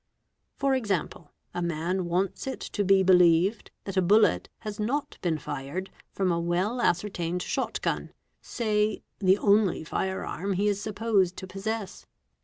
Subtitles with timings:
[0.55, 5.37] For example, a man wants it to be believed that a bullet has not been
[5.37, 8.11] fired from a well ascertained shot gun,
[8.41, 12.07] say, the only fire arm he is supposed to possess.